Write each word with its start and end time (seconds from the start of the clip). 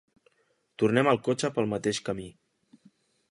Tornem 0.83 1.09
al 1.11 1.19
cotxe 1.27 1.51
pel 1.57 1.69
mateix 1.75 1.99
camí. 2.09 2.27